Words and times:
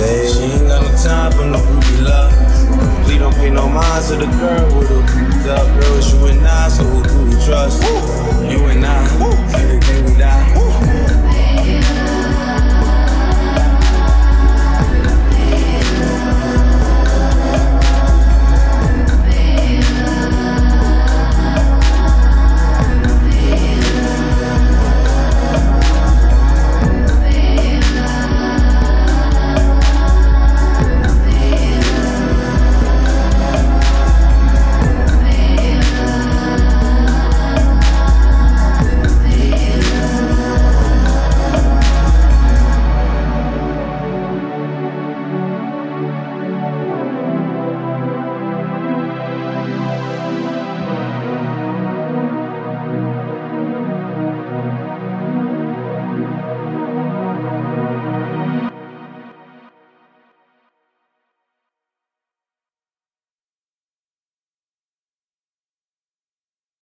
Hey. 0.00 0.26
She 0.32 0.40
ain't 0.44 0.66
got 0.66 0.80
no 0.82 0.96
time 0.96 1.32
for 1.32 1.44
no 1.44 1.58
groupie 1.58 2.02
love. 2.02 3.06
We 3.06 3.18
don't 3.18 3.34
pay 3.34 3.50
no 3.50 3.68
mind 3.68 4.06
to 4.06 4.16
the 4.16 4.26
girl 4.40 4.78
with 4.78 4.90
a 4.90 5.39